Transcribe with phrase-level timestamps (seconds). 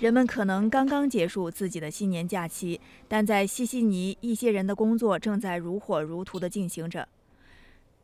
[0.00, 7.06] 人们可能刚刚结束自己的新年假期，但在西悉尼，一些人的工作正在如火如荼地进行着。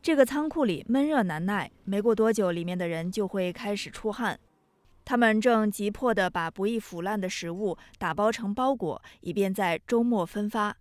[0.03, 4.39] 这个仓库里闷热难耐，没过多久，里面的人就会开始出汗。
[5.07, 10.77] 他们正急迫地把不易腐烂的食物打包成包裹，以便在周末分发。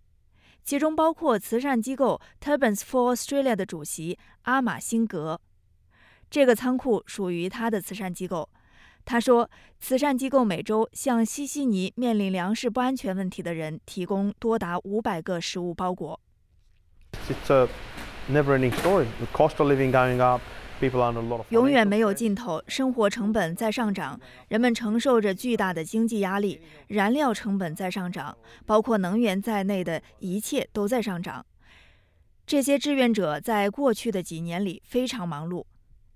[0.64, 5.40] 其中包括慈善机构 Turbans for Australia 的主席阿马辛格。
[6.28, 8.50] 这个仓库属于他的慈善机构。
[9.06, 16.20] 他说，慈善机构每周向西悉尼面临粮食不安全问题的人提供多达五百个食物包裹。
[21.50, 31.46] 永远没有尽头，生活成本在上涨，人们承受着巨大的经济压力，燃料成本在上涨，包括能源在内的一切都在上涨。
[32.44, 35.64] 这些志愿者在过去的几年里非常忙碌。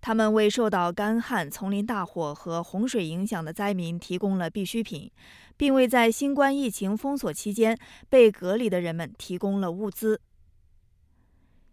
[0.00, 5.10] 他们为受到干旱、丛林大火和洪水影响的灾民提供了必需品，
[5.56, 10.20] 并为在新冠疫情封锁期间被隔离的人们提供了物资。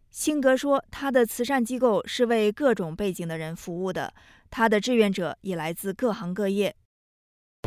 [0.09, 4.13] 辛格说：“他的慈善机构是为各种背景的人服务的，
[4.49, 6.75] 他的志愿者也来自各行各业。”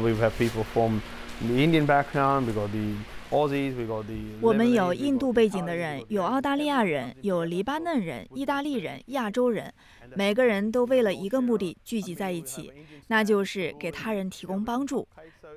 [0.01, 1.01] We have people from
[1.41, 2.47] the Indian background.
[2.47, 2.97] We got the
[4.41, 9.73] 我们有印度背景的人，有澳大利亚人，有黎巴嫩人、意大利人、亚洲人，
[10.17, 12.73] 每个人都为了一个目的聚集在一起，
[13.07, 15.07] 那就是给他人提供帮助。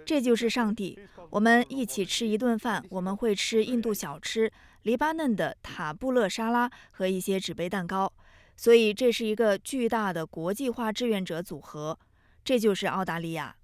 [0.06, 1.00] 这就是上帝。
[1.32, 4.52] 我们一起吃一顿饭，我们会吃印度小吃、
[4.84, 8.12] 黎巴嫩的塔布勒沙拉和一些纸杯蛋糕。
[8.56, 11.98] 所以这是一个巨大的国际化志愿者组合。
[12.46, 13.56] 这就是澳大利亚。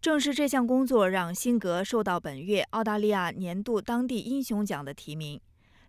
[0.00, 5.38] 正是这项工作让辛格受到本月澳大利亚年度当地英雄奖的提名。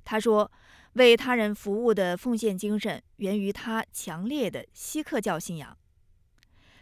[0.03, 0.51] 他说
[0.93, 5.77] ：“为他人服务的奉献精神源于他强烈的锡克教信仰。”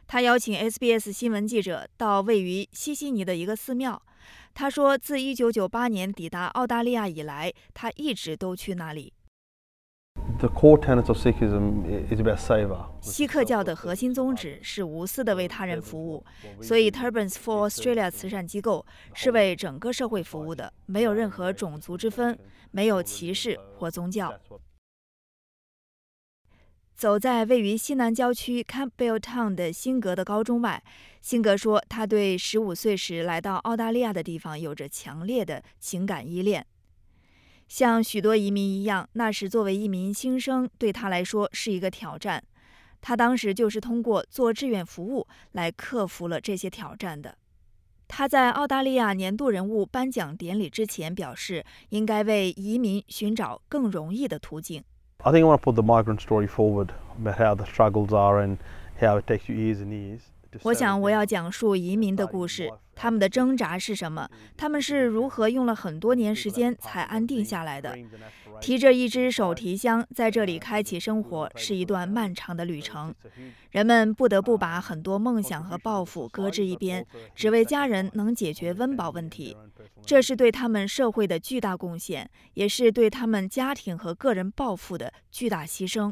[0.08, 4.02] 他邀请 SBS 新闻记者到位于西悉尼的一个寺庙。
[4.56, 9.14] 他说：“自1998年抵达澳大利亚以来，他一直都去那里。”
[10.39, 12.86] The core tenets of Sikhism is about savor.
[13.02, 16.23] 锡克教的核心宗旨是无私的为他人服务，
[16.61, 22.39] 所以 Turbans for Australia 慈善机构是为整个社会服务的，没有任何种族之分，
[22.72, 24.33] 没有歧视或宗教。
[26.95, 30.82] 走在位于西南郊区 Campbell Town 的辛格的高中外，
[31.21, 36.66] 辛格说，他对15岁时来到澳大利亚的地方有着强烈的情感依恋。
[37.70, 42.44] 像许多移民一样，那时作为一名新生，对他来说是一个挑战。
[43.00, 47.38] 他当时就是通过做志愿服务来克服了这些挑战的。
[48.08, 54.84] 他在澳大利亚年度人物颁奖典礼之前表示，应该为移民寻找更容易的途径。
[55.20, 56.90] I think I want to put the migrant story forward
[57.22, 58.58] about how the struggles are and
[59.00, 60.22] how it takes you years and years.
[60.64, 64.30] 我想，我要讲述移民的故事，他们的挣扎是什么？
[64.58, 67.98] 他们是如何用了很多年时间才安定下来的？
[68.59, 73.14] 提着一只手提箱在这里开启生活，是一段漫长的旅程。
[73.71, 79.55] 人们不得不把很多梦想和抱负搁置一边，只为家人能解决温饱问题。
[80.05, 86.11] 这是对他们社会的巨大贡献，也是对他们家庭和个人抱负的巨大牺牲。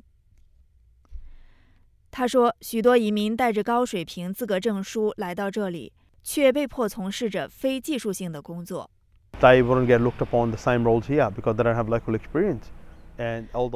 [2.17, 8.89] 他说，许多移民带着高水平资格证书来到这里，却被迫从事着非技术性的工作。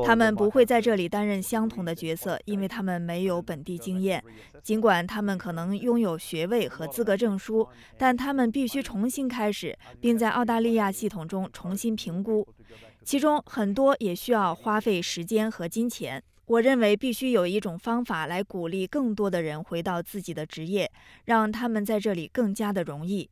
[0.04, 4.24] 他们不会在这里担任相同的角色，因为他们没有本地经验。
[4.64, 12.48] 尽管他们可能拥有学位和资格证书，但他们必须重新开始，并在澳大利亚系统中重新评估。
[13.04, 16.24] 其中很多也需要花费时间和金钱。
[16.52, 20.92] 我认为必须有一种方法来鼓励更多的人回到自己的职业，
[21.24, 23.30] 让他们在这里更加的容易。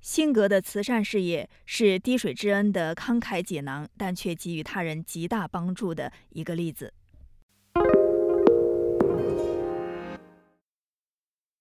[0.00, 6.92] 辛格的慈善事业是滴水之恩的慷慨解囊，但却给予他人极大帮助的一个例子。